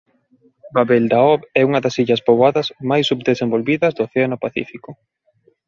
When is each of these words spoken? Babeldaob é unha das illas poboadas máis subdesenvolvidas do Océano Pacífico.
Babeldaob 0.75 1.39
é 1.59 1.61
unha 1.69 1.83
das 1.85 1.95
illas 2.03 2.23
poboadas 2.27 2.67
máis 2.89 3.05
subdesenvolvidas 3.11 3.93
do 3.93 4.01
Océano 4.07 4.37
Pacífico. 4.43 4.89